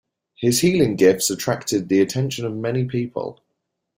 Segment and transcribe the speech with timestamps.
[0.33, 3.43] His healing gifts attracted the attention of many people.